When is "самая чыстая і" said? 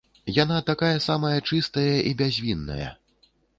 1.09-2.17